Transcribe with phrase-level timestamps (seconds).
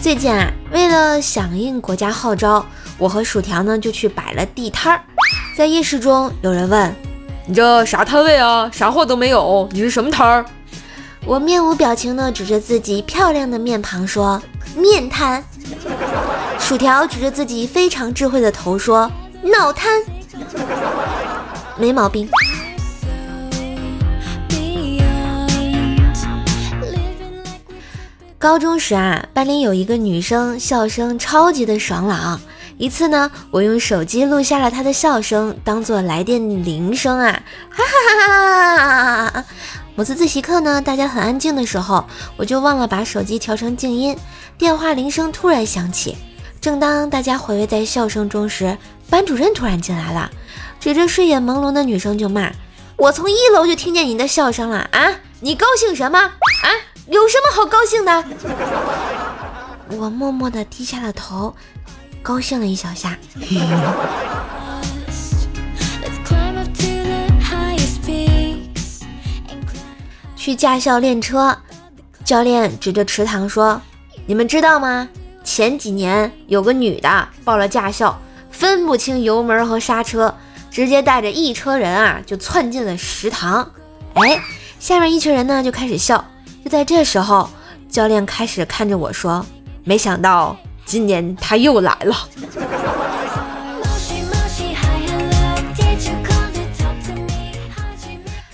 [0.00, 2.64] 最近啊，为了响应国家号召，
[2.98, 5.02] 我和薯条呢就去摆了地摊儿。
[5.56, 6.94] 在夜市中，有人问
[7.46, 8.70] ：“你这啥摊位啊？
[8.72, 10.44] 啥货都没有，你是什么摊儿？”
[11.26, 14.40] 我面无表情地指着自己漂亮的面庞说
[14.76, 15.44] ：“面瘫。”
[16.58, 19.10] 薯条指着自己非常智慧的头说
[19.42, 20.00] ：“脑瘫。”
[21.76, 22.28] 没毛病。
[28.38, 32.40] 高中时啊，班里有一个女生笑声超级的爽朗。
[32.76, 39.44] 一次呢，我用手机录下了她的笑声，当做来电铃声啊，哈 哈哈哈哈！
[39.96, 42.04] 某次自习课呢，大家很安静的时候，
[42.36, 44.16] 我就忘了把手机调成静音，
[44.56, 46.16] 电话铃声突然响起。
[46.60, 48.78] 正当大家回味在笑声中时，
[49.10, 50.30] 班主任突然进来了，
[50.78, 52.52] 指着睡眼朦胧的女生就骂
[52.98, 55.16] ：“我从一楼就听见你的笑声了啊！
[55.40, 56.30] 你高兴什么啊？”
[57.10, 58.24] 有什么好高兴的？
[59.96, 61.54] 我默默地低下了头，
[62.22, 63.16] 高兴了一小下。
[70.36, 71.56] 去驾校练车，
[72.24, 73.80] 教练指着池塘说
[74.26, 75.08] ：“你们知道吗？
[75.42, 80.34] 前几年有个女的报了驾校，分不清油门和刹车，
[80.70, 83.70] 直接带着一车人啊就窜进了食堂。
[84.12, 84.42] 哎，
[84.78, 86.22] 下面一群人呢就开始笑。”
[86.68, 87.48] 就在这时候，
[87.88, 89.42] 教练开始看着我说
[89.84, 92.14] ：“没想到今年他又来了。”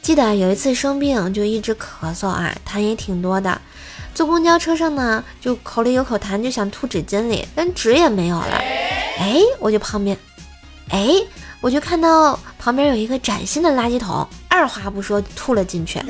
[0.00, 3.60] 记得有一次生病就一直咳嗽啊，痰也挺多的。
[4.14, 8.52] 坐公交车上呢，就口里有口痰，就想吐纸巾里，但纸也没有了。
[9.18, 10.16] 哎，我就旁边，
[10.90, 11.08] 哎，
[11.60, 16.00] 我就看到旁边有一个崭新的垃圾桶，二话不说吐了进去。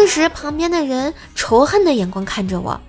[0.00, 2.80] 这时，旁边的人仇恨的眼光看着我，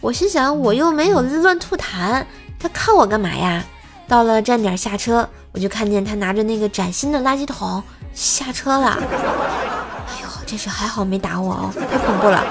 [0.00, 2.24] 我心想，我又没有乱吐痰，
[2.60, 3.64] 他看我干嘛呀？
[4.06, 7.82] 到了站点下车，我就看见他拿着那个崭新的垃圾桶
[8.14, 8.90] 下车了。
[8.90, 12.46] 哎呦，这是还好没打我哦，太恐怖了。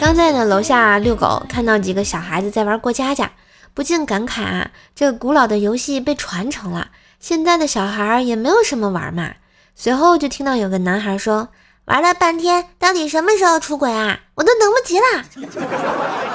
[0.00, 3.30] 刚在呢楼下遛狗，看到几个小孩子在玩过家家，
[3.74, 6.88] 不禁感慨啊，这古老的游戏被传承了。
[7.18, 9.34] 现在的小孩也没有什么玩嘛。
[9.74, 11.48] 随后就听到有个男孩说
[11.86, 14.20] ：“玩了半天，到底什么时候出轨啊？
[14.34, 15.04] 我都等不及了。”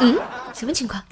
[0.02, 0.18] 嗯，
[0.54, 1.04] 什么情况？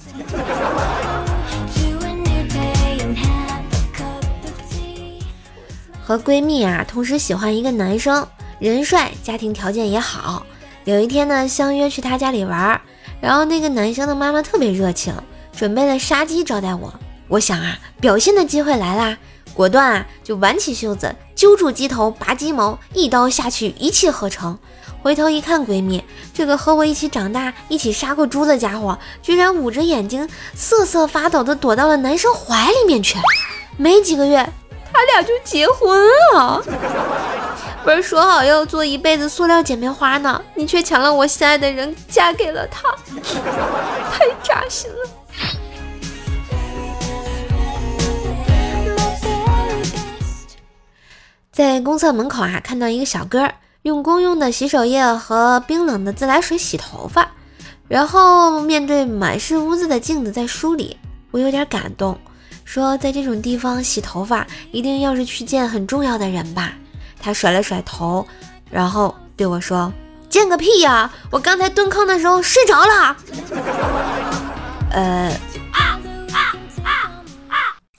[6.06, 8.28] 和闺蜜啊，同时喜欢一个男生，
[8.60, 10.46] 人帅，家庭条件也好。
[10.84, 12.82] 有一天呢，相约去他家里玩，
[13.22, 15.16] 然后那个男生的妈妈特别热情，
[15.56, 16.94] 准备了杀鸡招待我。
[17.28, 19.18] 我想啊，表现的机会来啦。
[19.54, 24.58] 果断啊，就挽起袖子揪住鸡头，拔鸡毛，一刀下去，一气呵成。
[25.02, 26.04] 回头一看，闺蜜
[26.34, 33.18] 这个和我一起长大、一起杀过猪的家伙，居然捂着眼睛瑟瑟发抖的躲到了男生怀里面去。
[33.78, 34.38] 没几个月，
[34.92, 36.00] 他俩就结婚
[36.34, 36.64] 了。
[37.84, 40.42] 不是说好要做一辈子塑料姐妹花呢？
[40.56, 42.90] 你却抢了我心爱的人，嫁给了他，
[44.12, 45.10] 太扎心了。
[51.54, 53.48] 在公厕门口啊，看到一个小哥
[53.84, 57.30] 用公用的洗手液和冰冷的自来水洗头发，
[57.88, 60.98] 然后面对满是污渍的镜子在梳理，
[61.30, 62.18] 我有点感动，
[62.66, 66.74] 说在这种地方洗头发，一定要是去见很重要的人吧。
[67.22, 68.26] 他甩了甩头，
[68.72, 69.94] 然后对我说
[70.28, 71.14] ：“见个屁呀！
[71.30, 73.16] 我刚才蹲坑的时候睡着了。”
[74.90, 75.32] 呃。